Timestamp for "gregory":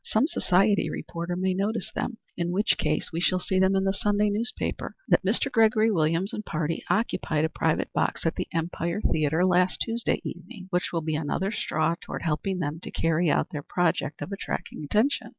5.51-5.91